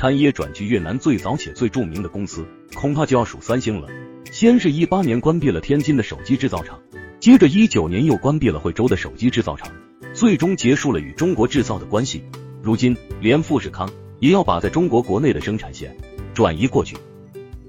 [0.00, 3.88] 产业转去越南最早且最著名的公司，恐怕就要数三星了。
[4.32, 6.80] 先是一八年关闭了天津的手机制造厂，
[7.20, 9.70] 接着一九年又关闭了惠州的手机制造厂，
[10.14, 12.24] 最终结束了与中国制造的关系。
[12.62, 13.90] 如今连富士康
[14.20, 15.94] 也要把在中国国内的生产线
[16.32, 16.96] 转移过去。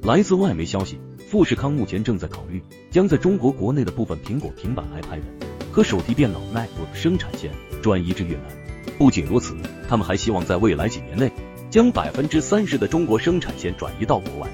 [0.01, 0.97] 来自外媒消息，
[1.29, 5.19] 富士康目前正在考虑将在中国国内的部分苹果平板、iPad
[5.69, 7.51] 和手提电脑 MacBook 生产线
[7.81, 8.45] 转移至越南。
[8.97, 9.53] 不仅如此，
[9.89, 11.29] 他们还希望在未来几年内
[11.71, 14.47] 将百分之三十的中国生产线转移到国外。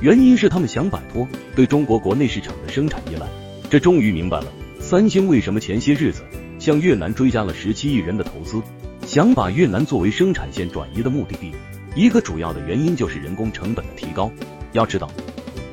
[0.00, 3.26] 原因是他们想摆脱对中国国内市场的生产依赖。
[3.68, 4.46] 这终于明白了
[4.80, 6.22] 三星为什么前些日子
[6.58, 8.62] 向越南追加了十七亿人的投资，
[9.06, 11.52] 想把越南作为生产线转移的目的地。
[11.94, 14.32] 一个主要的原因就是人工成本的提高。
[14.72, 15.10] 要知道，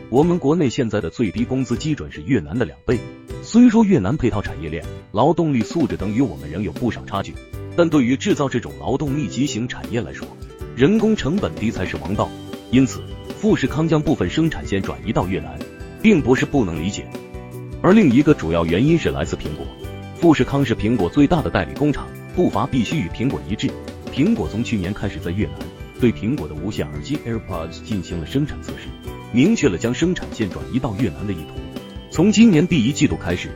[0.10, 3.00] 我们国内现在的最低工资基准是越南的两倍。
[3.44, 7.34] 虽说越南配套产业链、劳动力素质等与我们仍有不少差距，
[7.78, 10.28] 但对于制造这种劳动密集型产业来说，
[10.76, 12.30] 人工成本低才是王道。
[12.72, 13.02] 因此。
[13.38, 15.60] 富士康将部分生产线转移到越南，
[16.02, 17.06] 并不是不能理解。
[17.80, 19.68] 而另一个主要原因是来自苹果。
[20.16, 23.70] 富士康是苹果最大的代理工厂，步伐必须与苹果一致。
[24.12, 25.56] 苹果从去年开始在越南
[26.00, 28.88] 对苹果的无线耳机 AirPods 进行了生产测试，
[29.32, 31.54] 明确了将生产线转移到越南的意图。
[32.10, 33.50] 从今年第一季度开始，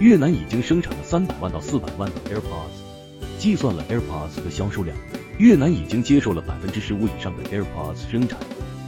[0.00, 3.38] 越南已经生产了三百万到四百万的 AirPods。
[3.38, 4.96] 计算了 AirPods 的销售量，
[5.38, 8.38] 越南已经接受了百分之十五以上的 AirPods 生产。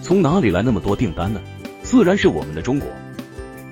[0.03, 1.41] 从哪里来那么多订单呢？
[1.83, 2.89] 自然是我们的中国。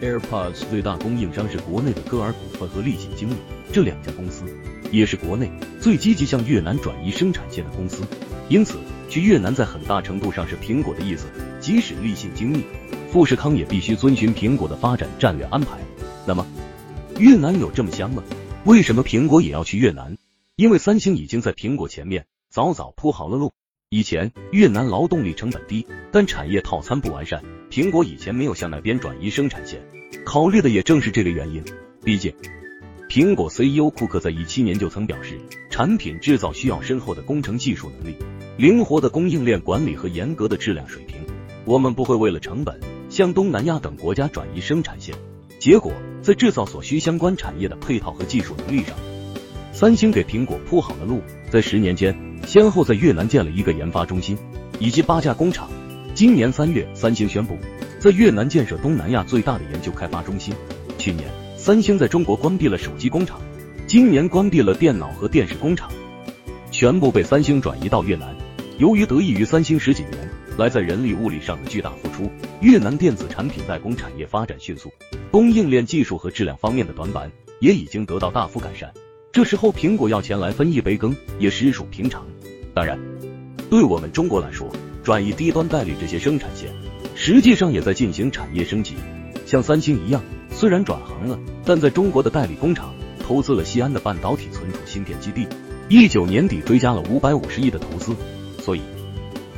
[0.00, 3.36] AirPods 最大供应商是国内的歌尔股份和立信精密，
[3.72, 4.44] 这两家公司
[4.90, 8.02] 也是国内最积极向越南转移生产线的公司。
[8.48, 8.76] 因此，
[9.08, 11.26] 去越南在很大程度上是苹果的意思。
[11.60, 12.64] 即使立信精密、
[13.10, 15.78] 富士康也必须遵循苹果的发展战略安排。
[16.26, 16.44] 那么，
[17.18, 18.22] 越南有这么香吗？
[18.64, 20.18] 为什么苹果也要去越南？
[20.56, 23.50] 因为三星已经在苹果前面早早铺好了路。
[23.90, 29.82] 以前越南劳动力成本低，但产业套餐不完善，苹果以前没有向那边转移生产线，
[30.24, 31.64] 考虑的也正是这个原因。
[32.04, 32.32] 毕竟，
[33.08, 35.36] 苹果 CEO 库克在一七年就曾表示，
[35.68, 38.14] 产品制造需要深厚的工程技术能力、
[38.56, 41.16] 灵活的供应链管理和严格的质量水平。
[41.64, 42.78] 我们不会为了成本
[43.10, 45.12] 向东南亚等国家转移生产线，
[45.58, 45.92] 结果
[46.22, 48.96] 在制造所需相关产业的配套和技术能力上，
[49.72, 52.16] 三星给苹果铺好了路，在十年间。
[52.46, 54.36] 先后在越南建了一个研发中心，
[54.78, 55.68] 以及八家工厂。
[56.14, 57.58] 今年三月，三星宣布
[57.98, 60.54] 在越南建设东南亚最大的研究开发中心。
[60.98, 63.40] 去年，三星在中国关闭了手机工厂，
[63.86, 65.90] 今年关闭了电脑和电视工厂，
[66.70, 68.34] 全部被三星转移到越南。
[68.78, 72.30] 由于得益于三星十几年来在人力物力上的巨大付出，
[72.60, 74.92] 越南电子产品代工产业发展迅速，
[75.30, 78.92] 供应链技术和质量方面的短板也已经得到大幅改善。
[79.32, 82.24] 这时候，苹果要前来分一杯羹，也实属平常。
[82.74, 82.98] 当然，
[83.70, 84.68] 对我们中国来说，
[85.04, 86.68] 转移低端代理这些生产线，
[87.14, 88.96] 实际上也在进行产业升级。
[89.46, 90.20] 像三星一样，
[90.50, 95.46] 虽然转行了，但在中国的代理工厂投资了西安的半导体存储芯片基地，
[95.88, 98.12] 一九年底追加了五百五十亿的投资。
[98.60, 98.80] 所以，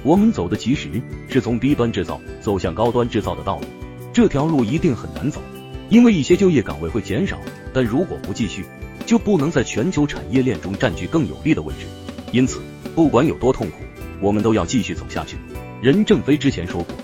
[0.03, 0.91] 我们走的其实
[1.27, 3.65] 是从低端制造走向高端制造的道路。
[4.13, 5.41] 这条路一定很难走，
[5.89, 7.39] 因为一些就业岗位会减少。
[7.73, 8.67] 但如果不继续，
[9.07, 11.87] 就不能在全球产业链中占据更有利的位置，
[12.33, 12.61] 因此
[12.97, 13.77] 不管有多痛苦，
[14.23, 15.37] 我们都要继续走下去。
[15.83, 16.97] 任正非之前说过，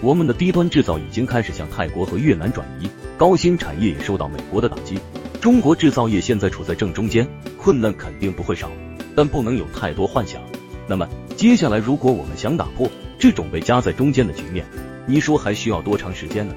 [0.00, 2.88] 我们的低端制造已经开始向泰国和越南转移，
[3.18, 5.00] 高新产业也受到美国的打击。
[5.40, 7.26] 中国制造业现在处在正中间，
[7.58, 8.70] 困难肯定不会少，
[9.16, 10.40] 但不能有太多幻想。
[10.86, 12.88] 那么接下来，如果我们想打破
[13.18, 14.64] 这种被夹在中间的局面，
[15.08, 16.54] 你说还需要多长时间呢？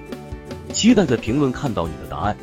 [0.72, 2.38] 期待在评论看到你的答案。